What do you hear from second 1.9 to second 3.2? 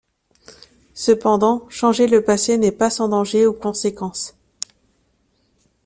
le passé n'est pas sans